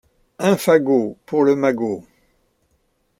[0.39, 2.03] Un fagot Pour le magot!